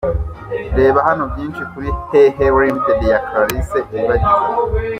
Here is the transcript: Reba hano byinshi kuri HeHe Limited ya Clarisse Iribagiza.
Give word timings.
Reba 0.77 0.99
hano 1.07 1.23
byinshi 1.31 1.61
kuri 1.71 1.89
HeHe 2.09 2.45
Limited 2.57 2.99
ya 3.11 3.19
Clarisse 3.27 3.79
Iribagiza. 3.91 4.35